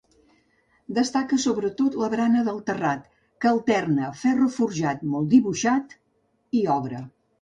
[0.97, 3.05] Destaca sobretot la barana del terrat
[3.45, 5.95] que alterna ferro forjat molt dibuixat
[6.63, 7.05] i obra.